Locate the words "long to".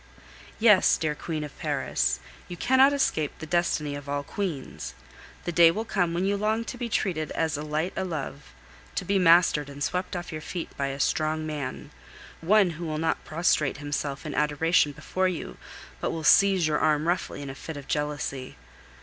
6.37-6.77